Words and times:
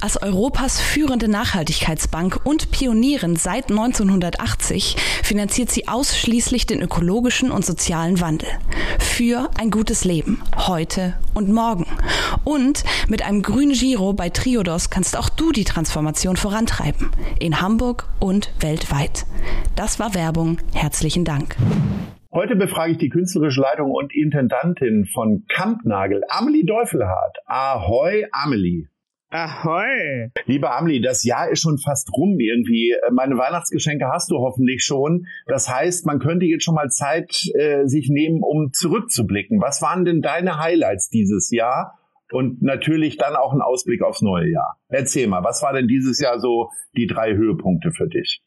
Als 0.00 0.22
Europas 0.22 0.80
führende 0.80 1.28
Nachhaltigkeitsbank 1.28 2.40
und 2.44 2.70
Pionierin 2.70 3.36
seit 3.36 3.70
1980 3.70 4.96
finanziert 5.22 5.70
sie 5.70 5.88
ausschließlich 5.88 6.66
den 6.66 6.80
ökologischen 6.80 7.50
und 7.50 7.64
sozialen 7.64 8.20
Wandel. 8.20 8.48
Für 8.98 9.50
ein 9.58 9.70
gutes 9.70 10.04
Leben, 10.04 10.42
heute 10.56 11.14
und 11.34 11.50
morgen. 11.50 11.86
Und 12.44 12.84
mit 13.08 13.22
einem 13.22 13.42
grünen 13.42 13.72
Giro 13.72 14.12
bei 14.12 14.30
Triodos 14.30 14.90
kannst 14.90 15.16
auch 15.16 15.28
du 15.28 15.52
die 15.52 15.64
Transformation 15.64 16.36
vorantreiben. 16.36 17.10
In 17.40 17.60
Hamburg 17.60 18.08
und 18.20 18.52
weltweit. 18.60 19.26
Das 19.76 19.98
war 19.98 20.14
Werbung. 20.14 20.58
Herzlichen 20.72 21.24
Dank. 21.24 21.56
Heute 22.32 22.56
befrage 22.56 22.92
ich 22.92 22.98
die 22.98 23.08
künstlerische 23.08 23.60
Leitung 23.60 23.90
und 23.90 24.14
Intendantin 24.14 25.06
von 25.12 25.44
Kampnagel, 25.48 26.22
Amelie 26.28 26.64
Deufelhardt. 26.64 27.38
Ahoi, 27.46 28.26
Amelie. 28.32 28.88
Ahoi! 29.30 30.30
Lieber 30.46 30.74
Amli, 30.74 31.02
das 31.02 31.22
Jahr 31.22 31.50
ist 31.50 31.60
schon 31.60 31.76
fast 31.78 32.10
rum 32.16 32.38
irgendwie. 32.40 32.94
Meine 33.12 33.36
Weihnachtsgeschenke 33.36 34.06
hast 34.10 34.30
du 34.30 34.38
hoffentlich 34.38 34.82
schon. 34.82 35.26
Das 35.46 35.68
heißt, 35.68 36.06
man 36.06 36.18
könnte 36.18 36.46
jetzt 36.46 36.64
schon 36.64 36.74
mal 36.74 36.88
Zeit 36.88 37.30
äh, 37.54 37.84
sich 37.86 38.08
nehmen, 38.08 38.42
um 38.42 38.72
zurückzublicken. 38.72 39.60
Was 39.60 39.82
waren 39.82 40.06
denn 40.06 40.22
deine 40.22 40.58
Highlights 40.58 41.10
dieses 41.10 41.50
Jahr? 41.50 41.98
Und 42.30 42.62
natürlich 42.62 43.16
dann 43.16 43.36
auch 43.36 43.52
ein 43.52 43.60
Ausblick 43.60 44.02
aufs 44.02 44.22
neue 44.22 44.50
Jahr. 44.50 44.78
Erzähl 44.88 45.26
mal, 45.26 45.44
was 45.44 45.62
war 45.62 45.72
denn 45.72 45.88
dieses 45.88 46.20
Jahr 46.20 46.40
so 46.40 46.70
die 46.96 47.06
drei 47.06 47.34
Höhepunkte 47.34 47.90
für 47.92 48.06
dich? 48.06 48.42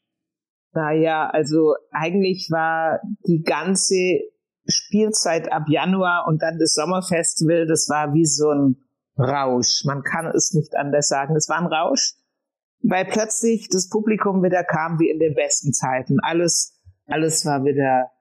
Naja, 0.73 1.30
also 1.30 1.75
eigentlich 1.92 2.50
war 2.52 3.00
die 3.27 3.42
ganze 3.44 4.20
Spielzeit 4.67 5.52
ab 5.52 5.64
Januar 5.67 6.25
und 6.27 6.42
dann 6.42 6.58
das 6.59 6.73
Sommerfestival, 6.73 7.66
das 7.67 7.88
war 7.89 8.14
wie 8.14 8.25
so 8.25 8.50
ein 8.50 8.77
Rausch. 9.17 9.84
Man 9.86 10.04
kann 10.04 10.28
es 10.28 10.54
nicht 10.54 10.76
anders 10.76 11.08
sagen. 11.08 11.36
Es 11.36 11.50
war 11.50 11.59
ein 11.59 11.67
Rausch, 11.67 12.14
weil 12.81 13.06
plötzlich 13.06 13.67
das 13.70 13.90
Publikum 13.90 14.44
wieder 14.44 14.64
kam 14.64 15.00
wie 15.00 15.09
in 15.09 15.20
den 15.20 15.34
besten 15.34 15.73
Zeiten. 15.73 16.20
Alles, 16.22 16.80
alles 17.08 17.45
war 17.45 17.64
wieder 17.64 18.12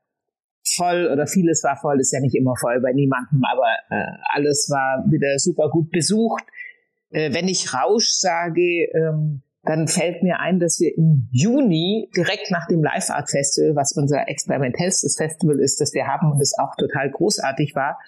voll 0.77 1.09
oder 1.13 1.27
vieles 1.27 1.65
war 1.65 1.77
voll, 1.77 2.01
ist 2.01 2.13
ja 2.13 2.21
nicht 2.21 2.37
immer 2.37 2.55
voll 2.61 2.81
bei 2.81 2.93
niemandem, 2.93 3.43
aber 3.51 3.67
äh, 3.91 4.19
alles 4.35 4.69
war 4.71 5.05
wieder 5.11 5.39
super 5.39 5.71
gut 5.71 5.91
besucht. 5.91 6.45
Äh, 7.11 7.33
wenn 7.33 7.49
ich 7.49 7.75
Rausch 7.75 8.11
sage, 8.11 8.87
ähm, 8.95 9.43
dann 9.63 9.89
fällt 9.89 10.23
mir 10.23 10.41
ein, 10.41 10.59
dass 10.59 10.81
wir 10.81 10.97
im 10.97 11.29
Juni 11.33 12.09
direkt 12.17 12.51
nach 12.51 12.67
dem 12.67 12.83
Live 12.83 13.11
Art 13.11 13.31
Festival, 13.31 13.77
was 13.77 13.93
unser 13.93 14.29
experimentellstes 14.29 15.17
Festival 15.17 15.61
ist, 15.61 15.81
das 15.81 15.93
wir 15.93 16.07
haben 16.07 16.33
und 16.33 16.41
es 16.41 16.57
auch 16.59 16.75
total 16.77 17.11
großartig 17.11 17.75
war, 17.75 17.99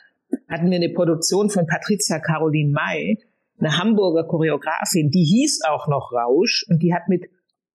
hatten 0.49 0.71
wir 0.71 0.77
eine 0.77 0.91
Produktion 0.91 1.51
von 1.51 1.67
Patricia 1.67 2.19
Caroline 2.19 2.73
May, 2.73 3.19
eine 3.59 3.79
Hamburger 3.79 4.25
Choreografin, 4.25 5.11
die 5.11 5.25
hieß 5.25 5.63
auch 5.69 5.89
noch 5.89 6.13
Rausch 6.13 6.65
und 6.69 6.83
die 6.83 6.95
hat 6.95 7.09
mit 7.09 7.31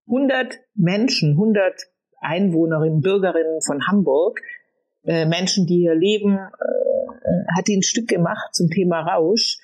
100 0.08 0.60
Menschen, 0.76 1.32
100 1.32 1.74
Einwohnerinnen, 2.20 3.02
Bürgerinnen 3.02 3.62
von 3.62 3.88
Hamburg, 3.88 4.42
äh, 5.06 5.26
Menschen, 5.26 5.66
die 5.66 5.78
hier 5.78 5.96
leben, 5.96 6.38
äh, 6.38 7.58
hat 7.58 7.68
die 7.68 7.78
ein 7.78 7.84
Stück 7.84 8.08
gemacht 8.08 8.54
zum 8.54 8.70
Thema 8.70 9.02
Rausch. 9.02 9.58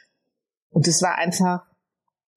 Und 0.70 0.88
es 0.88 1.02
war 1.02 1.18
einfach, 1.18 1.66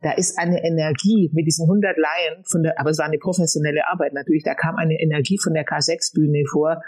da 0.00 0.12
ist 0.12 0.38
eine 0.38 0.64
Energie 0.64 1.30
mit 1.32 1.46
diesen 1.46 1.66
100 1.66 1.96
Laien, 1.96 2.44
von 2.50 2.62
der, 2.62 2.80
aber 2.80 2.90
es 2.90 2.98
war 2.98 3.06
eine 3.06 3.18
professionelle 3.18 3.86
Arbeit 3.86 4.12
natürlich, 4.12 4.44
da 4.44 4.54
kam 4.54 4.76
eine 4.76 5.00
Energie 5.00 5.38
von 5.38 5.54
der 5.54 5.64
K6-Bühne 5.64 6.44
vor, 6.50 6.80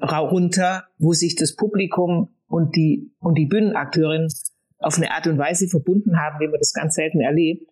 runter, 0.00 0.88
wo 0.98 1.12
sich 1.12 1.36
das 1.36 1.54
Publikum 1.54 2.34
und 2.52 2.76
die, 2.76 3.10
und 3.18 3.38
die 3.38 3.46
Bühnenakteurin 3.46 4.28
auf 4.78 4.98
eine 4.98 5.10
Art 5.12 5.26
und 5.26 5.38
Weise 5.38 5.68
verbunden 5.68 6.20
haben, 6.20 6.38
wie 6.38 6.48
man 6.48 6.58
das 6.58 6.74
ganz 6.74 6.94
selten 6.94 7.22
erlebt. 7.22 7.66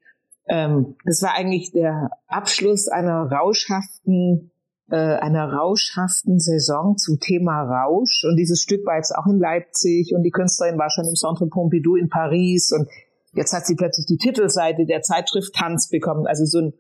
Ähm, 0.49 0.97
das 1.05 1.21
war 1.21 1.35
eigentlich 1.35 1.71
der 1.73 2.09
Abschluss 2.27 2.89
einer 2.89 3.31
rauschhaften, 3.31 4.53
äh, 4.91 4.97
einer 4.97 5.53
rauschhaften 5.53 6.39
Saison 6.39 6.97
zum 6.97 7.21
Thema 7.21 7.61
Rausch. 7.63 8.25
Und 8.27 8.37
dieses 8.37 8.63
Stück 8.63 8.87
war 8.87 8.97
jetzt 8.97 9.15
auch 9.15 9.27
in 9.27 9.39
Leipzig 9.39 10.15
und 10.15 10.23
die 10.23 10.31
Künstlerin 10.31 10.79
war 10.79 10.89
schon 10.89 11.05
im 11.05 11.15
Centre 11.15 11.47
Pompidou 11.47 11.97
in 11.97 12.09
Paris 12.09 12.73
und 12.73 12.89
jetzt 13.35 13.53
hat 13.53 13.67
sie 13.67 13.77
plötzlich 13.77 14.07
die 14.07 14.17
Titelseite 14.17 14.87
der 14.87 15.03
Zeitschrift 15.03 15.55
Tanz 15.55 15.91
bekommen. 15.91 16.27
Also 16.27 16.47
so 16.47 16.59
ein 16.59 16.73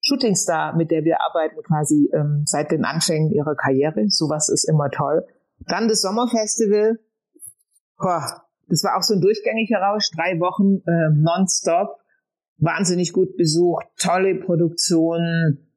Shootingstar, 0.00 0.74
mit 0.74 0.90
der 0.90 1.04
wir 1.04 1.18
arbeiten 1.20 1.62
quasi 1.62 2.10
ähm, 2.12 2.42
seit 2.46 2.72
den 2.72 2.84
Anfängen 2.84 3.30
ihrer 3.30 3.54
Karriere. 3.54 4.06
Sowas 4.08 4.48
ist 4.48 4.68
immer 4.68 4.90
toll. 4.90 5.24
Dann 5.68 5.86
das 5.86 6.00
Sommerfestival, 6.00 6.98
boah, 7.98 8.44
das 8.68 8.82
war 8.84 8.96
auch 8.96 9.02
so 9.02 9.14
ein 9.14 9.20
durchgängiger 9.20 9.78
Rausch, 9.78 10.10
drei 10.16 10.38
Wochen 10.40 10.82
äh, 10.86 11.10
nonstop, 11.14 11.98
wahnsinnig 12.58 13.12
gut 13.12 13.36
besucht, 13.36 13.86
tolle 13.98 14.36
Produktionen. 14.36 15.70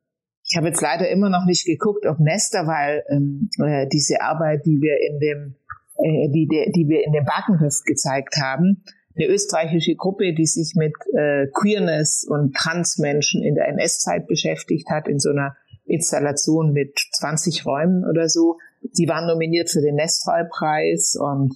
Ich 0.49 0.55
habe 0.55 0.67
jetzt 0.67 0.81
leider 0.81 1.09
immer 1.09 1.29
noch 1.29 1.45
nicht 1.45 1.65
geguckt, 1.65 2.05
ob 2.05 2.19
Nester, 2.19 2.67
weil 2.67 3.03
ähm, 3.09 3.49
äh, 3.59 3.87
diese 3.87 4.21
Arbeit, 4.21 4.65
die 4.65 4.79
wir 4.79 4.95
in 5.09 5.19
dem, 5.19 5.55
äh, 5.97 6.29
die, 6.31 6.47
die, 6.47 6.71
die 6.71 6.87
wir 6.87 7.05
in 7.05 7.11
dem 7.11 7.25
Bakenhöft 7.25 7.85
gezeigt 7.85 8.37
haben, 8.41 8.83
eine 9.17 9.27
österreichische 9.27 9.95
Gruppe, 9.95 10.33
die 10.33 10.45
sich 10.45 10.73
mit 10.75 10.93
äh, 11.17 11.47
Queerness 11.53 12.25
und 12.29 12.55
Transmenschen 12.55 13.43
in 13.43 13.55
der 13.55 13.67
NS-Zeit 13.67 14.27
beschäftigt 14.27 14.89
hat, 14.89 15.07
in 15.07 15.19
so 15.19 15.31
einer 15.31 15.55
Installation 15.85 16.71
mit 16.71 16.97
20 17.13 17.65
Räumen 17.65 18.05
oder 18.05 18.29
so. 18.29 18.57
Die 18.97 19.07
waren 19.07 19.27
nominiert 19.27 19.69
für 19.69 19.81
den 19.81 19.95
Nestfallpreis 19.95 21.17
und 21.19 21.55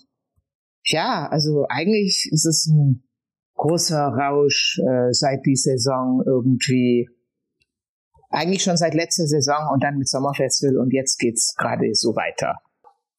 ja, 0.86 1.28
also 1.30 1.66
eigentlich 1.70 2.30
ist 2.32 2.46
es 2.46 2.68
ein 2.68 3.04
großer 3.56 4.00
Rausch 4.00 4.80
äh, 4.80 5.12
seit 5.12 5.46
die 5.46 5.56
Saison 5.56 6.24
irgendwie. 6.26 7.10
Eigentlich 8.30 8.64
schon 8.64 8.78
seit 8.78 8.94
letzter 8.94 9.28
Saison 9.28 9.70
und 9.74 9.84
dann 9.84 9.98
mit 9.98 10.08
Sommerfestival 10.08 10.78
und 10.78 10.94
jetzt 10.94 11.20
geht's 11.20 11.54
gerade 11.58 11.94
so 11.94 12.16
weiter. 12.16 12.56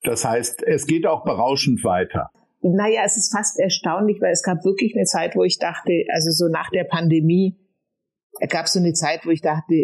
Das 0.02 0.24
heißt, 0.24 0.62
es 0.62 0.86
geht 0.86 1.06
auch 1.06 1.24
berauschend 1.24 1.84
weiter. 1.84 2.30
Naja, 2.62 3.02
es 3.04 3.16
ist 3.16 3.32
fast 3.32 3.58
erstaunlich, 3.58 4.20
weil 4.20 4.32
es 4.32 4.42
gab 4.42 4.64
wirklich 4.64 4.94
eine 4.96 5.04
Zeit, 5.04 5.36
wo 5.36 5.42
ich 5.42 5.58
dachte, 5.58 6.04
also 6.12 6.30
so 6.30 6.48
nach 6.48 6.70
der 6.70 6.84
Pandemie, 6.84 7.58
gab 8.48 8.66
es 8.66 8.72
so 8.72 8.80
eine 8.80 8.94
Zeit, 8.94 9.26
wo 9.26 9.30
ich 9.30 9.42
dachte, 9.42 9.74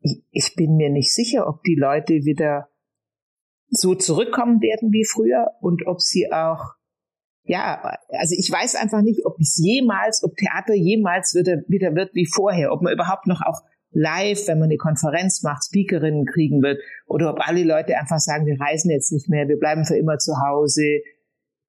ich, 0.00 0.24
ich 0.30 0.54
bin 0.56 0.76
mir 0.76 0.90
nicht 0.90 1.14
sicher, 1.14 1.46
ob 1.46 1.62
die 1.62 1.76
Leute 1.76 2.24
wieder 2.24 2.68
so 3.68 3.94
zurückkommen 3.94 4.60
werden 4.60 4.90
wie 4.92 5.04
früher 5.04 5.46
und 5.60 5.86
ob 5.86 6.00
sie 6.00 6.32
auch 6.32 6.74
ja, 7.44 7.98
also 8.10 8.34
ich 8.38 8.50
weiß 8.50 8.76
einfach 8.76 9.02
nicht, 9.02 9.26
ob 9.26 9.38
es 9.40 9.56
jemals, 9.56 10.22
ob 10.22 10.36
Theater 10.36 10.74
jemals 10.74 11.34
wieder, 11.34 11.62
wieder 11.68 11.94
wird 11.94 12.14
wie 12.14 12.26
vorher, 12.26 12.72
ob 12.72 12.82
man 12.82 12.92
überhaupt 12.92 13.26
noch 13.26 13.42
auch 13.42 13.62
live, 13.90 14.46
wenn 14.46 14.58
man 14.58 14.68
eine 14.68 14.76
Konferenz 14.76 15.42
macht, 15.42 15.64
Speakerinnen 15.64 16.24
kriegen 16.24 16.62
wird, 16.62 16.80
oder 17.06 17.30
ob 17.30 17.46
alle 17.46 17.64
Leute 17.64 17.98
einfach 17.98 18.20
sagen, 18.20 18.46
wir 18.46 18.60
reisen 18.60 18.90
jetzt 18.90 19.12
nicht 19.12 19.28
mehr, 19.28 19.48
wir 19.48 19.58
bleiben 19.58 19.84
für 19.84 19.96
immer 19.96 20.18
zu 20.18 20.34
Hause, 20.40 21.00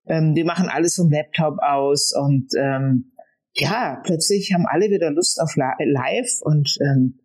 ähm, 0.06 0.36
wir 0.36 0.46
machen 0.46 0.70
alles 0.70 0.96
vom 0.96 1.10
Laptop 1.10 1.58
aus 1.60 2.14
und 2.16 2.50
ähm, 2.58 3.12
ja, 3.56 4.02
plötzlich 4.04 4.54
haben 4.54 4.66
alle 4.66 4.90
wieder 4.90 5.12
Lust 5.12 5.40
auf 5.40 5.56
live 5.56 6.42
und 6.42 6.78
ähm, 6.82 7.20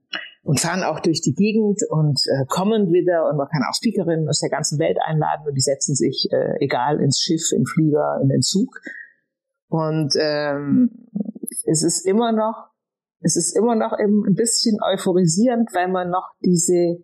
und 0.48 0.60
fahren 0.60 0.82
auch 0.82 1.00
durch 1.00 1.20
die 1.20 1.34
Gegend 1.34 1.82
und 1.90 2.18
äh, 2.24 2.46
kommen 2.48 2.90
wieder 2.90 3.28
und 3.28 3.36
man 3.36 3.48
kann 3.48 3.62
auch 3.68 3.74
Speakerinnen 3.74 4.26
aus 4.30 4.38
der 4.38 4.48
ganzen 4.48 4.78
Welt 4.78 4.96
einladen 5.04 5.46
und 5.46 5.54
die 5.54 5.60
setzen 5.60 5.94
sich 5.94 6.26
äh, 6.32 6.64
egal 6.64 7.02
ins 7.02 7.18
Schiff, 7.20 7.52
in 7.52 7.66
Flieger, 7.66 8.18
in 8.22 8.30
den 8.30 8.40
Zug. 8.40 8.80
Und 9.68 10.14
ähm, 10.18 11.06
es 11.66 11.82
ist 11.82 12.06
immer 12.06 12.32
noch, 12.32 12.70
es 13.20 13.36
ist 13.36 13.54
immer 13.58 13.74
noch 13.74 13.92
ein 13.92 14.34
bisschen 14.34 14.78
euphorisierend, 14.82 15.68
weil 15.74 15.88
man 15.88 16.08
noch 16.08 16.30
diese 16.42 16.96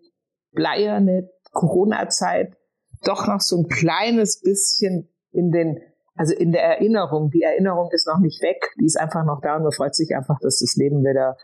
bleierne 0.52 1.28
Corona-Zeit 1.52 2.56
doch 3.02 3.26
noch 3.26 3.40
so 3.40 3.58
ein 3.58 3.68
kleines 3.68 4.40
bisschen 4.40 5.12
in 5.32 5.50
den, 5.50 5.80
also 6.14 6.34
in 6.34 6.50
der 6.50 6.62
Erinnerung, 6.62 7.28
die 7.28 7.42
Erinnerung 7.42 7.90
ist 7.92 8.06
noch 8.06 8.20
nicht 8.20 8.40
weg, 8.42 8.72
die 8.80 8.86
ist 8.86 8.98
einfach 8.98 9.26
noch 9.26 9.42
da 9.42 9.56
und 9.56 9.64
man 9.64 9.72
freut 9.72 9.94
sich 9.94 10.16
einfach, 10.16 10.38
dass 10.40 10.60
das 10.60 10.76
Leben 10.76 11.02
wieder 11.02 11.36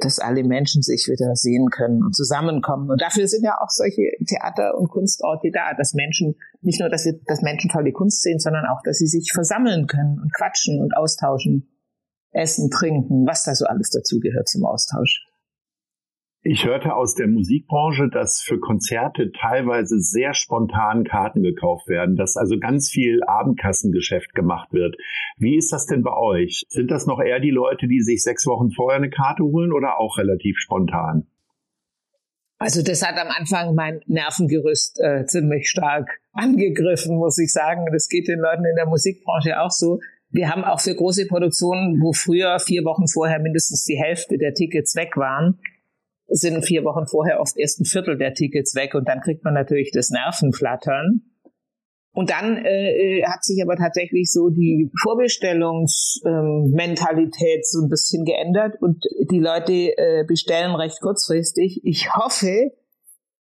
dass 0.00 0.18
alle 0.18 0.42
Menschen 0.42 0.82
sich 0.82 1.06
wieder 1.06 1.34
sehen 1.34 1.68
können 1.70 2.02
und 2.02 2.14
zusammenkommen. 2.14 2.90
Und 2.90 3.02
dafür 3.02 3.28
sind 3.28 3.44
ja 3.44 3.56
auch 3.60 3.68
solche 3.68 4.10
Theater- 4.26 4.76
und 4.78 4.88
Kunstorte 4.88 5.50
da, 5.52 5.74
dass 5.76 5.92
Menschen, 5.92 6.34
nicht 6.62 6.80
nur, 6.80 6.88
dass, 6.88 7.02
sie, 7.02 7.20
dass 7.26 7.42
Menschen 7.42 7.70
tolle 7.70 7.92
Kunst 7.92 8.22
sehen, 8.22 8.38
sondern 8.38 8.64
auch, 8.66 8.80
dass 8.84 8.98
sie 8.98 9.06
sich 9.06 9.32
versammeln 9.34 9.86
können 9.86 10.18
und 10.20 10.32
quatschen 10.34 10.80
und 10.80 10.96
austauschen. 10.96 11.68
Essen, 12.32 12.70
Trinken, 12.70 13.26
was 13.26 13.44
da 13.44 13.54
so 13.54 13.66
alles 13.66 13.90
dazugehört 13.90 14.48
zum 14.48 14.64
Austausch. 14.64 15.25
Ich 16.48 16.64
hörte 16.64 16.94
aus 16.94 17.16
der 17.16 17.26
Musikbranche, 17.26 18.08
dass 18.08 18.40
für 18.40 18.60
Konzerte 18.60 19.32
teilweise 19.32 19.98
sehr 19.98 20.32
spontan 20.32 21.02
Karten 21.02 21.42
gekauft 21.42 21.88
werden, 21.88 22.14
dass 22.14 22.36
also 22.36 22.60
ganz 22.60 22.88
viel 22.88 23.24
Abendkassengeschäft 23.24 24.32
gemacht 24.32 24.72
wird. 24.72 24.94
Wie 25.38 25.56
ist 25.56 25.72
das 25.72 25.86
denn 25.86 26.04
bei 26.04 26.16
euch? 26.16 26.64
Sind 26.68 26.92
das 26.92 27.04
noch 27.04 27.20
eher 27.20 27.40
die 27.40 27.50
Leute, 27.50 27.88
die 27.88 28.00
sich 28.00 28.22
sechs 28.22 28.46
Wochen 28.46 28.70
vorher 28.70 28.98
eine 28.98 29.10
Karte 29.10 29.42
holen 29.42 29.72
oder 29.72 29.98
auch 29.98 30.18
relativ 30.18 30.56
spontan? 30.60 31.26
Also 32.58 32.80
das 32.80 33.04
hat 33.04 33.18
am 33.18 33.32
Anfang 33.36 33.74
mein 33.74 34.02
Nervengerüst 34.06 35.00
äh, 35.00 35.26
ziemlich 35.26 35.68
stark 35.68 36.20
angegriffen, 36.32 37.16
muss 37.16 37.38
ich 37.38 37.50
sagen. 37.50 37.86
Das 37.92 38.08
geht 38.08 38.28
den 38.28 38.38
Leuten 38.38 38.64
in 38.64 38.76
der 38.76 38.86
Musikbranche 38.86 39.60
auch 39.60 39.72
so. 39.72 39.98
Wir 40.30 40.48
haben 40.48 40.62
auch 40.62 40.78
für 40.78 40.94
große 40.94 41.26
Produktionen, 41.26 42.00
wo 42.00 42.12
früher 42.12 42.60
vier 42.60 42.84
Wochen 42.84 43.08
vorher 43.08 43.40
mindestens 43.40 43.82
die 43.82 43.98
Hälfte 44.00 44.38
der 44.38 44.54
Tickets 44.54 44.94
weg 44.94 45.16
waren, 45.16 45.58
sind 46.28 46.64
vier 46.64 46.84
Wochen 46.84 47.06
vorher 47.06 47.40
oft 47.40 47.56
erst 47.56 47.80
ein 47.80 47.84
Viertel 47.84 48.18
der 48.18 48.34
Tickets 48.34 48.74
weg 48.74 48.94
und 48.94 49.08
dann 49.08 49.20
kriegt 49.20 49.44
man 49.44 49.54
natürlich 49.54 49.92
das 49.92 50.10
Nervenflattern. 50.10 51.22
Und 52.12 52.30
dann 52.30 52.64
äh, 52.64 53.22
hat 53.26 53.44
sich 53.44 53.62
aber 53.62 53.76
tatsächlich 53.76 54.32
so 54.32 54.48
die 54.48 54.90
Vorbestellungsmentalität 55.02 57.58
ähm, 57.58 57.62
so 57.62 57.84
ein 57.84 57.90
bisschen 57.90 58.24
geändert 58.24 58.80
und 58.80 59.04
die 59.30 59.38
Leute 59.38 59.92
äh, 59.98 60.24
bestellen 60.26 60.74
recht 60.74 61.02
kurzfristig. 61.02 61.82
Ich 61.84 62.14
hoffe, 62.14 62.72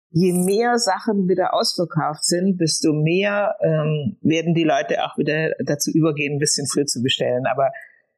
je 0.09 0.33
mehr 0.33 0.79
Sachen 0.79 1.29
wieder 1.29 1.53
ausverkauft 1.53 2.25
sind, 2.25 2.63
desto 2.63 2.95
mehr 2.95 3.57
ähm, 3.63 4.17
werden 4.23 4.55
die 4.55 4.65
Leute 4.65 5.05
auch 5.05 5.19
wieder 5.19 5.51
dazu 5.67 5.91
übergehen, 5.91 6.37
ein 6.37 6.39
bisschen 6.39 6.67
früh 6.67 6.87
zu 6.87 7.03
bestellen. 7.03 7.45
Aber 7.53 7.71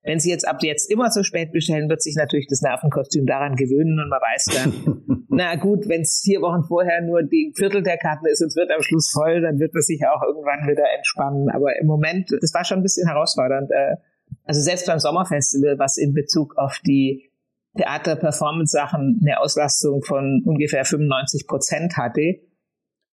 wenn 0.05 0.21
sie 0.21 0.31
jetzt 0.31 0.47
ab 0.47 0.59
jetzt 0.61 0.91
immer 0.91 1.11
so 1.11 1.23
spät 1.23 1.51
bestellen, 1.51 1.89
wird 1.89 2.03
sich 2.03 2.15
natürlich 2.15 2.47
das 2.47 2.61
Nervenkostüm 2.61 3.25
daran 3.27 3.57
gewöhnen 3.57 3.99
und 3.99 4.11
man 4.11 4.21
weiß 4.21 4.45
dann, 4.55 5.25
na 5.29 5.57
gut, 5.57 5.89
wenn 5.89 6.03
es 6.03 6.21
vier 6.23 6.41
Wochen 6.43 6.63
vorher 6.69 7.01
nur 7.01 7.23
die 7.23 7.53
Viertel 7.57 7.83
der 7.83 7.97
Karten 7.97 8.27
ist 8.27 8.43
und 8.43 8.49
es 8.49 8.57
wird 8.57 8.71
am 8.71 8.83
Schluss 8.83 9.11
voll, 9.11 9.41
dann 9.41 9.59
wird 9.59 9.73
man 9.73 9.83
sich 9.83 10.01
auch 10.07 10.23
irgendwann 10.23 10.69
wieder 10.69 10.85
entspannen. 10.97 11.49
Aber 11.49 11.77
im 11.81 11.87
Moment, 11.87 12.31
das 12.41 12.53
war 12.53 12.65
schon 12.65 12.79
ein 12.79 12.83
bisschen 12.83 13.09
herausfordernd. 13.09 13.71
Äh, 13.71 13.97
also 14.45 14.61
selbst 14.61 14.87
beim 14.87 14.99
Sommerfestival, 14.99 15.79
was 15.79 15.97
in 15.97 16.13
Bezug 16.13 16.57
auf 16.59 16.79
die 16.87 17.31
Theater-Performance-Sachen 17.79 19.21
eine 19.23 19.41
Auslastung 19.41 20.03
von 20.03 20.43
ungefähr 20.45 20.85
95 20.85 21.47
Prozent 21.47 21.97
hatte, 21.97 22.41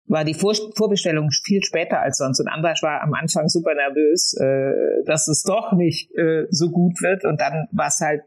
war 0.07 0.25
die 0.25 0.33
Vor 0.33 0.53
Vorbestellung 0.75 1.29
viel 1.31 1.63
später 1.63 2.01
als 2.01 2.17
sonst. 2.17 2.39
Und 2.39 2.47
Andras 2.47 2.81
war 2.83 3.01
am 3.01 3.13
Anfang 3.13 3.47
super 3.47 3.73
nervös, 3.75 4.35
äh, 4.39 5.03
dass 5.05 5.27
es 5.27 5.43
doch 5.43 5.73
nicht 5.73 6.11
äh, 6.17 6.45
so 6.49 6.69
gut 6.69 7.01
wird. 7.01 7.23
Und 7.25 7.39
dann 7.39 7.67
war 7.71 7.87
es 7.87 7.99
halt 8.01 8.21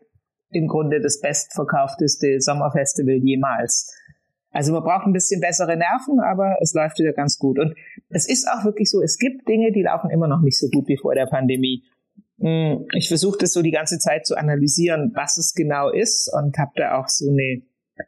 im 0.50 0.69
Grunde 0.69 1.00
das 1.00 1.21
bestverkaufteste 1.21 2.41
Sommerfestival 2.41 3.17
jemals. 3.17 3.93
Also 4.50 4.73
man 4.73 4.85
braucht 4.85 5.06
ein 5.06 5.12
bisschen 5.12 5.41
bessere 5.41 5.76
Nerven, 5.76 6.21
aber 6.21 6.56
es 6.61 6.75
läuft 6.75 6.99
wieder 7.00 7.12
ganz 7.12 7.38
gut. 7.38 7.59
Und 7.59 7.75
es 8.11 8.29
ist 8.29 8.47
auch 8.49 8.65
wirklich 8.65 8.88
so, 8.88 9.03
es 9.03 9.19
gibt 9.19 9.49
Dinge, 9.49 9.73
die 9.73 9.82
laufen 9.82 10.11
immer 10.11 10.29
noch 10.29 10.43
nicht 10.43 10.59
so 10.59 10.69
gut 10.69 10.87
wie 10.87 10.97
vor 10.97 11.15
der 11.15 11.26
Pandemie. 11.26 11.82
Hm, 12.38 12.87
ich 12.94 13.09
versuche 13.09 13.38
das 13.38 13.53
so 13.53 13.62
die 13.62 13.73
ganze 13.73 13.99
Zeit 13.99 14.26
zu 14.26 14.37
analysieren, 14.37 15.12
was 15.15 15.38
es 15.38 15.55
genau 15.55 15.91
ist 15.91 16.32
und 16.32 16.56
habe 16.56 16.71
da 16.76 16.99
auch 16.99 17.09
so 17.09 17.31
eine 17.31 17.62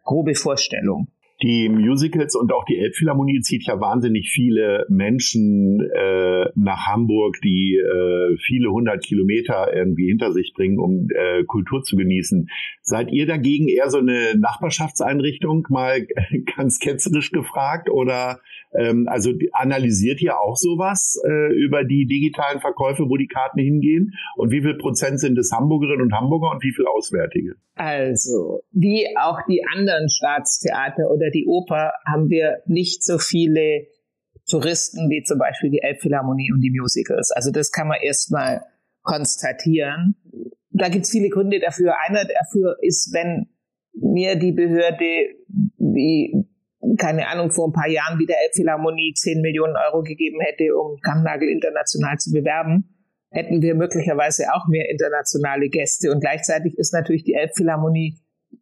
grobe 0.05 0.37
Vorstellung. 0.37 1.09
Die 1.43 1.69
Musicals 1.69 2.35
und 2.35 2.51
auch 2.51 2.65
die 2.65 2.79
Elbphilharmonie 2.79 3.41
zieht 3.41 3.67
ja 3.67 3.79
wahnsinnig 3.79 4.31
viele 4.31 4.87
Menschen 4.89 5.81
äh, 5.81 6.47
nach 6.55 6.87
Hamburg, 6.87 7.37
die 7.45 7.77
äh, 7.77 8.37
viele 8.39 8.71
hundert 8.71 9.05
Kilometer 9.05 9.75
irgendwie 9.75 10.09
hinter 10.09 10.33
sich 10.33 10.55
bringen, 10.55 10.79
um 10.79 11.09
äh, 11.11 11.45
Kultur 11.45 11.83
zu 11.83 11.97
genießen. 11.97 12.49
Seid 12.81 13.11
ihr 13.13 13.27
dagegen 13.27 13.69
eher 13.69 13.91
so 13.91 13.99
eine 13.99 14.39
Nachbarschaftseinrichtung, 14.39 15.67
mal 15.69 16.07
ganz 16.57 16.79
ketzerisch 16.79 17.33
gefragt? 17.33 17.91
Oder 17.91 18.41
ähm, 18.73 19.07
also 19.07 19.33
analysiert 19.53 20.23
ihr 20.23 20.41
auch 20.41 20.57
sowas 20.57 21.21
äh, 21.29 21.53
über 21.53 21.85
die 21.85 22.07
digitalen 22.07 22.61
Verkäufe, 22.61 23.05
wo 23.11 23.17
die 23.19 23.29
Karten 23.29 23.61
hingehen? 23.61 24.15
Und 24.37 24.53
wie 24.53 24.63
viel 24.63 24.79
Prozent 24.79 25.21
sind 25.21 25.37
es 25.37 25.53
Hamburgerinnen 25.53 26.03
und 26.03 26.15
Hamburger 26.15 26.51
und 26.53 26.63
wie 26.63 26.73
viel 26.73 26.87
Auswärtige? 26.87 27.57
Also, 27.75 28.63
wie 28.73 29.07
auch 29.21 29.39
die 29.47 29.63
anderen 29.75 30.09
Staatstheater 30.09 31.11
oder 31.11 31.26
die 31.31 31.47
Oper 31.47 31.93
haben 32.07 32.29
wir 32.29 32.63
nicht 32.67 33.05
so 33.05 33.19
viele 33.19 33.87
Touristen 34.49 35.11
wie 35.11 35.23
zum 35.23 35.39
Beispiel 35.39 35.71
die 35.71 35.83
Elbphilharmonie 35.83 36.53
und 36.53 36.61
die 36.61 36.71
Musicals. 36.71 37.31
Also 37.33 37.51
das 37.51 37.71
kann 37.73 37.89
man 37.89 37.99
erstmal 38.01 38.63
konstatieren. 39.03 40.17
Da 40.71 40.89
gibt 40.89 41.05
es 41.05 41.11
viele 41.11 41.31
Gründe 41.31 41.59
dafür. 41.61 41.95
Einer 42.07 42.25
dafür 42.25 42.77
ist, 42.81 43.13
wenn 43.13 43.49
mir 43.95 44.37
die 44.37 44.53
Behörde 44.53 45.35
wie 45.79 46.47
keine 46.99 47.29
Ahnung, 47.29 47.51
vor 47.51 47.69
ein 47.69 47.73
paar 47.73 47.89
Jahren 47.89 48.19
wie 48.19 48.27
der 48.27 48.37
Elbphilharmonie 48.45 49.15
10 49.15 49.41
Millionen 49.41 49.75
Euro 49.77 50.03
gegeben 50.03 50.39
hätte, 50.41 50.77
um 50.77 51.01
Kammnagel 51.01 51.49
international 51.49 52.17
zu 52.19 52.31
bewerben, 52.31 52.95
hätten 53.31 53.61
wir 53.61 53.75
möglicherweise 53.75 54.45
auch 54.55 54.69
mehr 54.69 54.89
internationale 54.89 55.69
Gäste. 55.69 56.11
Und 56.11 56.21
gleichzeitig 56.21 56.79
ist 56.79 56.93
natürlich 56.93 57.25
die 57.25 57.35
Elbphilharmonie 57.35 58.19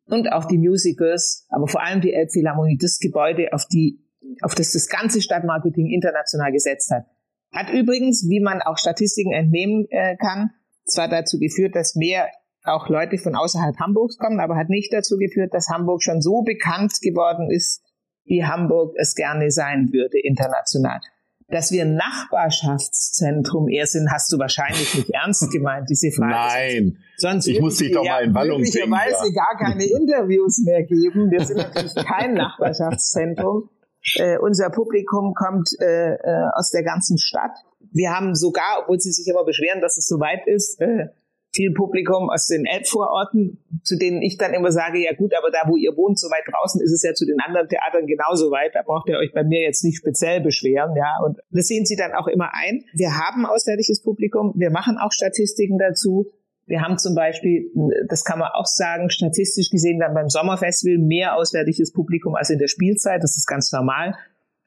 und 0.07 0.33
auch 0.33 0.45
die 0.45 0.59
Musicals, 0.59 1.47
aber 1.49 1.67
vor 1.67 1.83
allem 1.83 2.01
die 2.01 2.13
Elbphilharmonie 2.13 2.79
das 2.79 2.99
Gebäude, 2.99 3.53
auf 3.53 3.67
die, 3.67 4.01
auf 4.43 4.55
das 4.55 4.73
das 4.73 4.89
ganze 4.89 5.23
Stadtmarketing 5.23 5.87
international 5.87 6.53
gesetzt 6.53 6.91
hat. 6.91 7.05
Hat 7.53 7.73
übrigens, 7.73 8.27
wie 8.29 8.41
man 8.41 8.61
auch 8.63 8.79
Statistiken 8.79 9.33
entnehmen 9.33 9.87
äh, 9.91 10.17
kann, 10.17 10.51
zwar 10.87 11.09
dazu 11.09 11.39
geführt, 11.39 11.75
dass 11.75 11.95
mehr 11.95 12.29
auch 12.65 12.89
Leute 12.89 13.19
von 13.19 13.35
außerhalb 13.35 13.79
Hamburgs 13.79 14.17
kommen, 14.19 14.41
aber 14.41 14.57
hat 14.57 14.69
nicht 14.69 14.93
dazu 14.93 15.17
geführt, 15.19 15.53
dass 15.55 15.69
Hamburg 15.69 16.03
schon 16.03 16.21
so 16.21 16.43
bekannt 16.43 17.01
geworden 17.01 17.51
ist, 17.51 17.83
wie 18.25 18.45
Hamburg 18.45 18.95
es 18.97 19.15
gerne 19.15 19.51
sein 19.51 19.91
würde 19.93 20.19
international. 20.19 21.01
Dass 21.49 21.71
wir 21.71 21.83
ein 21.83 21.95
Nachbarschaftszentrum 21.95 23.69
eher 23.69 23.87
sind, 23.87 24.11
hast 24.11 24.33
du 24.33 24.39
wahrscheinlich 24.39 24.95
nicht 24.95 25.11
ernst 25.15 25.51
gemeint, 25.53 25.89
diese 25.91 26.11
Frage. 26.11 26.33
Nein. 26.33 26.99
Sonst 27.17 27.47
ich 27.47 27.61
muss 27.61 27.77
dich 27.77 27.93
doch 27.93 28.05
mal 28.05 28.25
in 28.25 28.35
Wallung 28.35 28.61
bringen. 28.61 28.73
möglicherweise 28.73 29.29
ja. 29.29 29.35
gar 29.35 29.59
keine 29.59 29.85
Interviews 29.85 30.63
mehr 30.65 30.83
geben. 30.83 31.31
Wir 31.31 31.45
sind 31.45 31.59
natürlich 31.59 31.95
kein 31.95 32.35
Nachbarschaftszentrum. 32.35 33.69
Äh, 34.17 34.39
unser 34.39 34.71
Publikum 34.71 35.35
kommt 35.35 35.69
äh, 35.81 36.15
äh, 36.15 36.49
aus 36.55 36.71
der 36.71 36.83
ganzen 36.83 37.19
Stadt. 37.19 37.53
Wir 37.93 38.11
haben 38.11 38.35
sogar, 38.35 38.83
obwohl 38.83 38.99
sie 38.99 39.13
sich 39.13 39.27
immer 39.29 39.45
beschweren, 39.45 39.81
dass 39.81 39.97
es 39.97 40.07
so 40.07 40.19
weit 40.21 40.47
ist, 40.47 40.81
äh, 40.81 41.09
viel 41.55 41.73
Publikum 41.73 42.31
aus 42.31 42.47
den 42.49 42.67
Elbvororten, 42.67 43.63
zu 43.83 43.97
denen 43.97 44.23
ich 44.23 44.37
dann 44.37 44.53
immer 44.53 44.73
sage, 44.73 44.99
ja 44.99 45.15
gut, 45.15 45.33
aber 45.39 45.51
da, 45.51 45.69
wo 45.69 45.77
ihr 45.77 45.97
wohnt, 45.97 46.19
so 46.19 46.29
weit 46.29 46.45
draußen, 46.51 46.81
ist 46.83 46.93
es 46.93 47.03
ja 47.03 47.15
zu 47.15 47.25
den 47.25 47.39
anderen 47.41 47.69
Theatern 47.69 48.07
genauso 48.07 48.51
weit. 48.51 48.75
Da 48.75 48.83
braucht 48.83 49.09
ihr 49.09 49.19
euch 49.19 49.33
bei 49.33 49.45
mir 49.45 49.63
jetzt 49.63 49.85
nicht 49.85 49.99
speziell 49.99 50.41
beschweren, 50.41 50.97
ja. 50.97 51.19
Und 51.25 51.39
das 51.51 51.67
sehen 51.67 51.87
sie 51.87 51.97
dann 51.97 52.13
auch 52.13 52.27
immer 52.27 52.51
ein. 52.53 52.85
Wir 52.93 53.17
haben 53.17 53.47
auswärtiges 53.47 54.03
Publikum. 54.03 54.53
Wir 54.57 54.71
machen 54.71 54.99
auch 54.99 55.13
Statistiken 55.13 55.79
dazu. 55.79 56.27
Wir 56.67 56.81
haben 56.81 56.99
zum 56.99 57.15
Beispiel, 57.15 57.71
das 58.09 58.25
kann 58.25 58.39
man 58.39 58.49
auch 58.53 58.67
sagen, 58.67 59.11
statistisch 59.11 59.71
gesehen 59.71 60.01
dann 60.01 60.15
beim 60.15 60.31
Sommerfestival 60.31 60.99
mehr 60.99 61.37
auswärtiges 61.37 61.93
Publikum 61.93 62.35
als 62.35 62.51
in 62.51 62.59
der 62.59 62.69
Spielzeit. 62.69 63.23
Das 63.23 63.37
ist 63.37 63.47
ganz 63.47 63.71
normal 63.71 64.15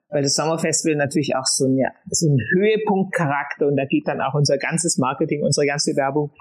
weil 0.10 0.24
das 0.24 0.36
Sommerfestival 0.36 0.96
natürlich 0.96 1.36
auch 1.36 1.46
so 1.46 1.66
ein, 1.66 1.78
ja, 1.78 1.90
so 2.10 2.30
ein 2.30 2.38
Höhepunktcharakter 2.40 3.68
und 3.68 3.76
da 3.76 3.86
geht 3.86 4.08
dann 4.08 4.22
auch 4.22 4.34
unser 4.36 4.58
ganzes 4.58 4.98
Marketing, 4.98 5.44
unsere 5.44 5.68
ganze 5.68 5.96
Werbung 5.96 6.32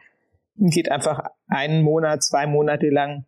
geht 0.59 0.91
einfach 0.91 1.21
einen 1.49 1.83
Monat, 1.83 2.23
zwei 2.23 2.47
Monate 2.47 2.89
lang 2.89 3.25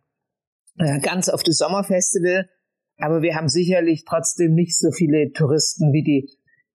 äh, 0.77 0.99
ganz 0.99 1.29
auf 1.29 1.43
das 1.43 1.57
Sommerfestival. 1.57 2.49
Aber 2.97 3.21
wir 3.21 3.35
haben 3.35 3.47
sicherlich 3.47 4.03
trotzdem 4.05 4.53
nicht 4.53 4.77
so 4.77 4.91
viele 4.91 5.31
Touristen 5.31 5.93
wie 5.93 6.03
die 6.03 6.29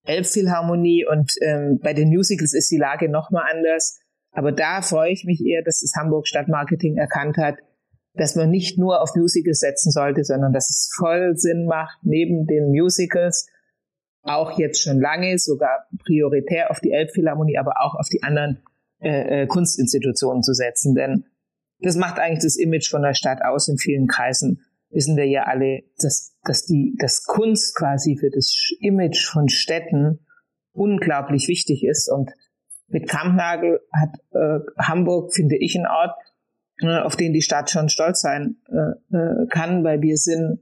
Elbphilharmonie 0.05 1.07
und 1.07 1.33
ähm, 1.41 1.81
bei 1.83 1.95
den 1.95 2.09
Musicals 2.09 2.55
ist 2.55 2.71
die 2.71 2.79
Lage 2.79 3.11
nochmal 3.11 3.45
anders. 3.53 4.01
Aber 4.33 4.53
da 4.53 4.83
freue 4.83 5.13
ich 5.13 5.25
mich 5.25 5.43
eher, 5.45 5.63
dass 5.63 5.81
das 5.81 5.93
Hamburg 5.97 6.27
Stadtmarketing 6.27 6.97
erkannt 6.97 7.37
hat, 7.37 7.59
dass 8.15 8.37
man 8.37 8.51
nicht 8.51 8.79
nur 8.79 9.01
auf 9.01 9.15
Musicals 9.15 9.61
setzen 9.61 9.91
sollte, 9.91 10.25
sondern 10.25 10.53
dass 10.53 10.71
es 10.71 10.91
voll 10.97 11.37
Sinn 11.37 11.67
macht, 11.67 11.99
neben 12.03 12.47
den 12.47 12.71
Musicals 12.71 13.49
auch 14.23 14.59
jetzt 14.59 14.83
schon 14.83 15.01
lange, 15.01 15.39
sogar 15.39 15.87
prioritär 16.05 16.71
auf 16.71 16.81
die 16.81 16.93
Elbphilharmonie, 16.93 17.59
aber 17.59 17.75
auch 17.81 17.95
auf 17.95 18.09
die 18.09 18.23
anderen 18.23 18.63
äh, 19.05 19.43
äh, 19.43 19.47
Kunstinstitutionen 19.47 20.43
zu 20.43 20.55
setzen. 20.55 20.95
Denn 20.95 21.27
das 21.81 21.97
macht 21.97 22.19
eigentlich 22.19 22.43
das 22.43 22.57
Image 22.57 22.91
von 22.91 23.03
der 23.03 23.15
Stadt 23.15 23.43
aus. 23.45 23.69
In 23.69 23.79
vielen 23.79 24.07
Kreisen 24.07 24.63
wissen 24.91 25.17
wir 25.17 25.27
ja 25.27 25.45
alle, 25.45 25.83
dass, 25.99 26.37
dass 26.45 26.65
die, 26.65 26.97
dass 26.99 27.25
Kunst 27.25 27.77
quasi 27.77 28.17
für 28.17 28.31
das 28.31 28.73
Image 28.81 29.27
von 29.27 29.49
Städten 29.49 30.21
unglaublich 30.73 31.49
wichtig 31.49 31.85
ist. 31.85 32.11
Und 32.11 32.31
mit 32.89 33.09
Kampnagel 33.09 33.81
hat 33.93 34.19
äh, 34.33 34.61
Hamburg, 34.79 35.35
finde 35.35 35.57
ich, 35.57 35.77
einen 35.77 35.87
Ort, 35.87 36.17
äh, 36.81 36.99
auf 37.01 37.17
den 37.17 37.33
die 37.33 37.43
Stadt 37.43 37.71
schon 37.71 37.89
stolz 37.89 38.21
sein 38.21 38.57
äh, 38.69 39.17
äh, 39.17 39.47
kann, 39.49 39.85
weil 39.85 40.01
wir 40.01 40.17
sind 40.17 40.61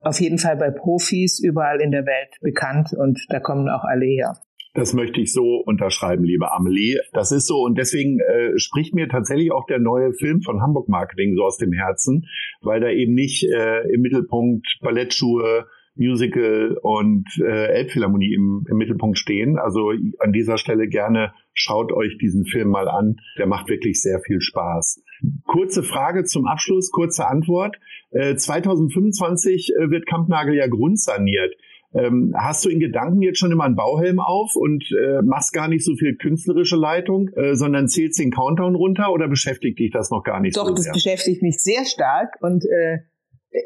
auf 0.00 0.20
jeden 0.20 0.38
Fall 0.38 0.56
bei 0.56 0.70
Profis 0.70 1.40
überall 1.40 1.80
in 1.80 1.90
der 1.90 2.04
Welt 2.04 2.38
bekannt 2.40 2.92
und 2.92 3.24
da 3.30 3.40
kommen 3.40 3.68
auch 3.68 3.84
alle 3.84 4.04
her. 4.04 4.36
Das 4.74 4.92
möchte 4.92 5.20
ich 5.20 5.32
so 5.32 5.62
unterschreiben, 5.64 6.24
liebe 6.24 6.52
Amelie. 6.52 6.98
Das 7.12 7.30
ist 7.30 7.46
so 7.46 7.62
und 7.62 7.78
deswegen 7.78 8.18
äh, 8.18 8.58
spricht 8.58 8.92
mir 8.92 9.08
tatsächlich 9.08 9.52
auch 9.52 9.66
der 9.66 9.78
neue 9.78 10.12
Film 10.12 10.42
von 10.42 10.60
Hamburg 10.60 10.88
Marketing 10.88 11.36
so 11.36 11.44
aus 11.44 11.58
dem 11.58 11.72
Herzen, 11.72 12.26
weil 12.60 12.80
da 12.80 12.90
eben 12.90 13.14
nicht 13.14 13.44
äh, 13.44 13.88
im 13.92 14.00
Mittelpunkt 14.00 14.66
Ballettschuhe, 14.82 15.66
Musical 15.96 16.76
und 16.82 17.24
äh, 17.38 17.66
Elbphilharmonie 17.68 18.34
im, 18.34 18.66
im 18.68 18.76
Mittelpunkt 18.76 19.16
stehen. 19.16 19.58
Also 19.58 19.92
an 20.18 20.32
dieser 20.32 20.58
Stelle 20.58 20.88
gerne 20.88 21.32
schaut 21.52 21.92
euch 21.92 22.18
diesen 22.18 22.44
Film 22.44 22.68
mal 22.68 22.88
an. 22.88 23.18
Der 23.38 23.46
macht 23.46 23.68
wirklich 23.68 24.02
sehr 24.02 24.18
viel 24.26 24.40
Spaß. 24.40 25.04
Kurze 25.44 25.84
Frage 25.84 26.24
zum 26.24 26.46
Abschluss, 26.46 26.90
kurze 26.90 27.28
Antwort. 27.28 27.76
Äh, 28.10 28.34
2025 28.34 29.70
äh, 29.70 29.90
wird 29.90 30.06
Kampnagel 30.06 30.56
ja 30.56 30.66
grundsaniert. 30.66 31.54
Ähm, 31.94 32.34
hast 32.36 32.64
du 32.64 32.68
in 32.68 32.80
Gedanken 32.80 33.22
jetzt 33.22 33.38
schon 33.38 33.52
immer 33.52 33.64
einen 33.64 33.76
Bauhelm 33.76 34.18
auf 34.18 34.56
und 34.56 34.84
äh, 34.92 35.22
machst 35.22 35.52
gar 35.52 35.68
nicht 35.68 35.84
so 35.84 35.94
viel 35.94 36.16
künstlerische 36.16 36.76
Leitung, 36.76 37.28
äh, 37.36 37.54
sondern 37.54 37.86
zählst 37.86 38.18
den 38.18 38.32
Countdown 38.32 38.74
runter 38.74 39.12
oder 39.12 39.28
beschäftigt 39.28 39.78
dich 39.78 39.92
das 39.92 40.10
noch 40.10 40.24
gar 40.24 40.40
nicht 40.40 40.56
Doch, 40.56 40.64
so? 40.64 40.70
Doch, 40.70 40.76
das 40.76 40.90
beschäftigt 40.90 41.42
mich 41.42 41.62
sehr 41.62 41.84
stark 41.84 42.34
und 42.40 42.64
äh, 42.64 42.98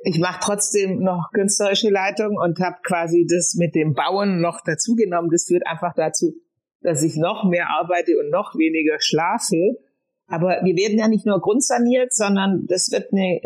ich 0.05 0.19
mache 0.19 0.41
trotzdem 0.43 0.99
noch 0.99 1.31
künstlerische 1.33 1.89
Leitung 1.89 2.37
und 2.37 2.61
habe 2.61 2.77
quasi 2.83 3.27
das 3.29 3.55
mit 3.59 3.75
dem 3.75 3.95
Bauen 3.95 4.41
noch 4.41 4.61
dazugenommen. 4.63 5.31
Das 5.31 5.47
führt 5.47 5.67
einfach 5.67 5.95
dazu, 5.95 6.35
dass 6.83 7.03
ich 7.03 7.17
noch 7.17 7.49
mehr 7.49 7.69
arbeite 7.71 8.19
und 8.19 8.31
noch 8.31 8.55
weniger 8.55 8.97
schlafe. 9.01 9.79
Aber 10.27 10.61
wir 10.63 10.77
werden 10.77 10.99
ja 10.99 11.09
nicht 11.09 11.25
nur 11.25 11.41
grundsaniert, 11.41 12.13
sondern 12.13 12.67
das 12.69 12.91
wird 12.93 13.13
eine, 13.13 13.41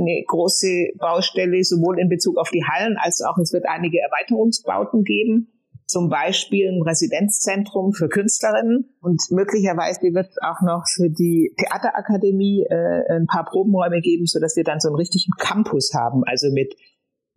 eine 0.00 0.24
große 0.26 0.92
Baustelle 0.98 1.62
sowohl 1.64 1.98
in 1.98 2.08
Bezug 2.08 2.38
auf 2.38 2.50
die 2.50 2.64
Hallen 2.64 2.96
als 2.98 3.22
auch 3.22 3.38
es 3.38 3.52
wird 3.52 3.64
einige 3.66 3.98
Erweiterungsbauten 4.00 5.04
geben. 5.04 5.52
Zum 5.86 6.08
Beispiel 6.08 6.68
ein 6.68 6.82
Residenzzentrum 6.82 7.92
für 7.92 8.08
Künstlerinnen 8.08 8.96
und 9.00 9.22
möglicherweise 9.30 10.02
wird 10.14 10.26
es 10.26 10.36
auch 10.42 10.60
noch 10.62 10.82
für 10.92 11.08
die 11.08 11.54
Theaterakademie 11.58 12.66
äh, 12.68 13.14
ein 13.14 13.26
paar 13.26 13.44
Probenräume 13.44 14.00
geben, 14.00 14.26
so 14.26 14.40
dass 14.40 14.56
wir 14.56 14.64
dann 14.64 14.80
so 14.80 14.88
einen 14.88 14.96
richtigen 14.96 15.30
Campus 15.38 15.92
haben, 15.94 16.24
also 16.24 16.50
mit 16.52 16.74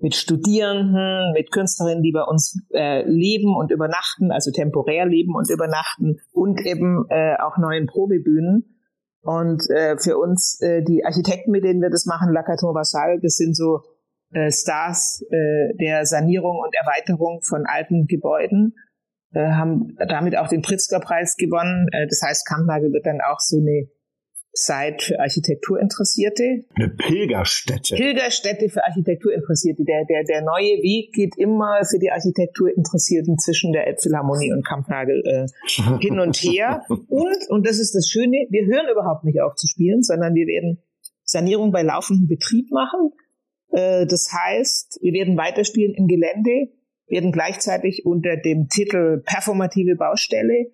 mit 0.02 0.16
Studierenden, 0.16 1.34
mit 1.34 1.52
Künstlerinnen, 1.52 2.02
die 2.02 2.12
bei 2.12 2.24
uns 2.24 2.58
äh, 2.74 3.04
leben 3.06 3.56
und 3.56 3.72
übernachten, 3.72 4.32
also 4.32 4.52
temporär 4.52 5.06
leben 5.06 5.36
und 5.36 5.50
übernachten 5.50 6.20
und 6.32 6.66
eben 6.66 7.06
äh, 7.10 7.36
auch 7.38 7.58
neuen 7.58 7.86
Probebühnen. 7.86 8.79
Und 9.22 9.70
äh, 9.70 9.98
für 9.98 10.18
uns, 10.18 10.60
äh, 10.62 10.82
die 10.82 11.04
Architekten, 11.04 11.52
mit 11.52 11.64
denen 11.64 11.82
wir 11.82 11.90
das 11.90 12.06
machen, 12.06 12.32
Lacaton 12.34 12.74
Vassal, 12.74 13.20
das 13.22 13.36
sind 13.36 13.56
so 13.56 13.82
äh, 14.32 14.52
Stars 14.52 15.22
äh, 15.30 15.76
der 15.80 16.06
Sanierung 16.06 16.58
und 16.58 16.74
Erweiterung 16.76 17.42
von 17.42 17.66
alten 17.66 18.06
Gebäuden, 18.08 18.76
äh, 19.34 19.52
haben 19.52 19.96
damit 20.08 20.38
auch 20.38 20.48
den 20.48 20.62
Pritzker-Preis 20.62 21.36
gewonnen. 21.36 21.88
Äh, 21.92 22.08
das 22.08 22.22
heißt, 22.24 22.48
Kampnagel 22.48 22.94
wird 22.94 23.06
dann 23.06 23.20
auch 23.22 23.40
so 23.40 23.58
eine 23.58 23.90
Site 24.54 24.98
für 25.00 25.20
Architekturinteressierte. 25.20 26.66
Eine 26.76 26.90
Pilgerstätte. 26.90 27.96
Pilgerstätte 27.96 28.70
für 28.70 28.84
Architekturinteressierte. 28.84 29.84
Der, 29.86 30.06
der, 30.06 30.24
der 30.24 30.42
neue 30.42 30.82
Weg 30.82 31.14
geht 31.14 31.38
immer 31.38 31.80
für 31.90 32.00
die 32.00 32.12
Architekturinteressierten 32.12 33.38
zwischen 33.38 33.72
der 33.72 33.88
Elbphilharmonie 33.88 34.52
und 34.52 34.66
Kampnagel 34.66 35.22
äh, 35.26 35.46
hin 36.00 36.20
und 36.20 36.36
her. 36.38 36.84
Und, 36.90 37.50
und 37.50 37.68
das 37.68 37.80
ist 37.80 37.94
das 37.94 38.10
Schöne, 38.10 38.48
wir 38.50 38.66
hören 38.66 38.88
überhaupt 38.92 39.24
nicht 39.24 39.42
auf 39.42 39.56
zu 39.56 39.68
spielen, 39.68 40.02
sondern 40.02 40.34
wir 40.34 40.48
werden 40.48 40.82
Sanierung 41.24 41.72
bei 41.72 41.84
laufendem 41.84 42.28
Betrieb 42.28 42.72
machen. 42.72 43.12
Äh, 43.72 44.08
das 44.08 44.30
heißt, 44.34 45.00
wir 45.02 45.14
werden 45.14 45.38
weiterspielen 45.38 45.94
im 45.94 46.08
Gelände, 46.08 46.74
werden 47.08 47.32
gleichzeitig 47.32 48.06
unter 48.06 48.36
dem 48.38 48.68
Titel 48.68 49.22
Performative 49.26 49.96
Baustelle 49.96 50.72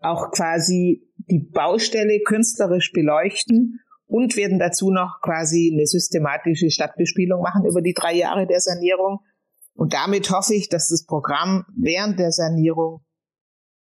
auch 0.00 0.30
quasi 0.30 1.02
die 1.28 1.40
Baustelle 1.40 2.20
künstlerisch 2.24 2.92
beleuchten 2.92 3.80
und 4.06 4.36
werden 4.36 4.58
dazu 4.58 4.90
noch 4.90 5.20
quasi 5.22 5.72
eine 5.72 5.86
systematische 5.86 6.70
Stadtbespielung 6.70 7.42
machen 7.42 7.64
über 7.66 7.82
die 7.82 7.94
drei 7.94 8.14
Jahre 8.14 8.46
der 8.46 8.60
Sanierung. 8.60 9.20
Und 9.74 9.92
damit 9.92 10.30
hoffe 10.30 10.54
ich, 10.54 10.68
dass 10.68 10.88
das 10.88 11.04
Programm 11.04 11.64
während 11.76 12.18
der 12.18 12.30
Sanierung 12.30 13.00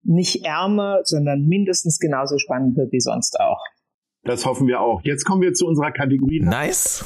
nicht 0.04 0.46
ärmer, 0.46 1.02
sondern 1.04 1.46
mindestens 1.46 2.00
genauso 2.00 2.38
spannend 2.38 2.76
wird 2.78 2.92
wie 2.92 3.00
sonst 3.00 3.40
auch. 3.40 3.62
Das 4.24 4.46
hoffen 4.46 4.68
wir 4.68 4.80
auch. 4.80 5.02
Jetzt 5.04 5.26
kommen 5.26 5.42
wir 5.42 5.54
zu 5.54 5.68
unserer 5.68 5.92
Kategorie. 5.92 6.40
Nice. 6.42 7.06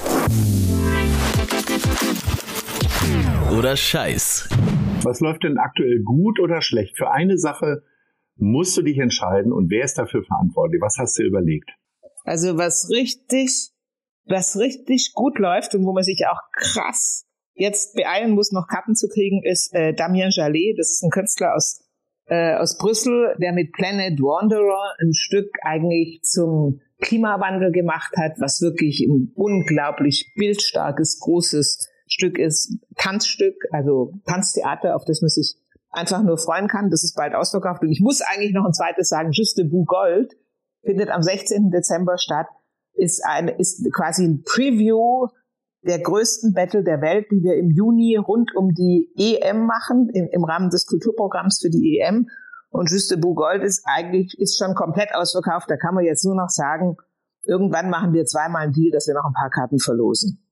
Oder 3.58 3.75
Scheiß. 3.75 4.50
Was 5.03 5.20
läuft 5.20 5.44
denn 5.44 5.58
aktuell 5.58 6.01
gut 6.03 6.39
oder 6.39 6.62
schlecht? 6.62 6.98
Für 6.98 7.12
eine 7.12 7.38
Sache 7.38 7.84
musst 8.38 8.77
du 8.77 8.82
dich 8.82 8.98
entscheiden 8.98 9.51
und 9.51 9.70
wer 9.70 9.84
ist 9.84 9.98
dafür 9.98 10.24
verantwortlich? 10.24 10.82
Was 10.82 10.98
hast 10.98 11.17
du 11.17 11.24
überlegt? 11.24 11.70
Also 12.24 12.58
was 12.58 12.89
richtig, 12.89 13.72
was 14.25 14.58
richtig 14.58 15.13
gut 15.13 15.39
läuft 15.39 15.75
und 15.75 15.86
wo 15.86 15.94
man 15.94 16.03
sich 16.03 16.24
auch 16.27 16.39
krass 16.53 17.25
jetzt 17.53 17.96
beeilen 17.96 18.32
muss, 18.32 18.51
noch 18.51 18.67
Karten 18.67 18.96
zu 18.96 19.08
kriegen, 19.08 19.41
ist 19.44 19.74
äh, 19.74 19.94
Damien 19.94 20.29
Jallet. 20.32 20.77
Das 20.77 20.91
ist 20.91 21.03
ein 21.03 21.10
Künstler 21.10 21.56
aus 21.56 21.84
äh, 22.27 22.56
aus 22.56 22.77
Brüssel, 22.77 23.36
der 23.41 23.53
mit 23.53 23.72
Planet 23.72 24.20
Wanderer 24.20 24.94
ein 25.00 25.13
Stück 25.13 25.50
eigentlich 25.63 26.22
zum 26.24 26.82
Klimawandel 27.00 27.72
gemacht 27.72 28.13
hat, 28.17 28.34
was 28.39 28.62
wirklich 28.62 29.00
ein 29.08 29.32
unglaublich 29.36 30.34
bildstarkes, 30.36 31.20
großes 31.20 31.88
Stück 32.08 32.38
ist. 32.38 32.79
Tanzstück, 32.98 33.56
also 33.72 34.13
Tanztheater, 34.25 34.96
auf 34.96 35.06
das 35.06 35.22
man 35.22 35.29
sich 35.29 35.56
einfach 35.89 36.24
nur 36.24 36.38
freuen 36.38 36.67
kann. 36.67 36.89
Das 36.89 37.03
ist 37.03 37.15
bald 37.15 37.34
ausverkauft. 37.34 37.82
Und 37.82 37.91
ich 37.91 38.01
muss 38.01 38.22
eigentlich 38.22 38.53
noch 38.53 38.65
ein 38.65 38.74
zweites 38.74 39.10
sagen. 39.10 39.32
Juste 39.32 39.65
Bou 39.65 39.86
Gold 39.86 40.34
findet 40.84 41.10
am 41.10 41.22
16. 41.22 41.72
Dezember 41.72 42.17
statt. 42.17 42.48
Ist, 42.94 43.24
ein, 43.24 43.48
ist 43.48 43.88
quasi 43.94 44.25
ein 44.25 44.44
Preview 44.44 45.27
der 45.84 46.00
größten 46.00 46.53
Battle 46.53 46.84
der 46.84 47.01
Welt, 47.01 47.27
die 47.32 47.44
wir 47.44 47.56
im 47.56 47.70
Juni 47.70 48.17
rund 48.17 48.56
um 48.56 48.74
die 48.74 49.12
EM 49.15 49.65
machen, 49.65 50.10
im, 50.13 50.27
im 50.32 50.44
Rahmen 50.44 50.70
des 50.70 50.88
Kulturprogramms 50.88 51.60
für 51.62 51.70
die 51.70 52.00
EM. 52.00 52.27
Und 52.70 52.89
Juste 52.89 53.17
Bou 53.17 53.36
Gold 53.36 53.63
ist 53.63 53.84
eigentlich, 53.86 54.38
ist 54.39 54.58
schon 54.58 54.75
komplett 54.75 55.13
ausverkauft. 55.13 55.70
Da 55.70 55.77
kann 55.77 55.96
man 55.96 56.03
jetzt 56.03 56.25
nur 56.25 56.36
noch 56.36 56.50
sagen, 56.50 56.98
irgendwann 57.44 57.89
machen 57.89 58.13
wir 58.13 58.25
zweimal 58.25 58.63
einen 58.63 58.74
Deal, 58.74 58.91
dass 58.91 59.08
wir 59.08 59.13
noch 59.13 59.25
ein 59.25 59.34
paar 59.34 59.50
Karten 59.50 59.79
verlosen. 59.79 60.44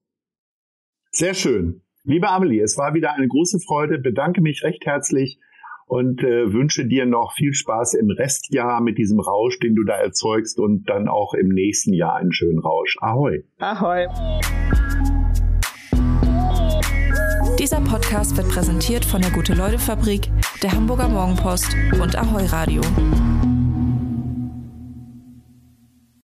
Sehr 1.10 1.34
schön. 1.34 1.82
Liebe 2.08 2.28
Amelie, 2.28 2.62
es 2.62 2.78
war 2.78 2.94
wieder 2.94 3.14
eine 3.14 3.26
große 3.26 3.58
Freude. 3.58 3.98
Bedanke 3.98 4.40
mich 4.40 4.62
recht 4.62 4.86
herzlich 4.86 5.40
und 5.86 6.22
äh, 6.22 6.52
wünsche 6.52 6.86
dir 6.86 7.04
noch 7.04 7.32
viel 7.32 7.52
Spaß 7.52 7.94
im 7.94 8.10
Restjahr 8.10 8.80
mit 8.80 8.96
diesem 8.96 9.18
Rausch, 9.18 9.58
den 9.58 9.74
du 9.74 9.82
da 9.82 9.94
erzeugst 9.94 10.60
und 10.60 10.88
dann 10.88 11.08
auch 11.08 11.34
im 11.34 11.48
nächsten 11.48 11.92
Jahr 11.92 12.14
einen 12.14 12.32
schönen 12.32 12.60
Rausch. 12.60 12.96
Ahoi. 13.00 13.42
Ahoi. 13.58 14.06
Dieser 17.58 17.80
Podcast 17.80 18.36
wird 18.36 18.50
präsentiert 18.50 19.04
von 19.04 19.20
der 19.20 19.32
Gute-Leute-Fabrik, 19.32 20.30
der 20.62 20.70
Hamburger 20.70 21.08
Morgenpost 21.08 21.74
und 22.00 22.16
Ahoi 22.16 22.46
Radio. 22.46 22.82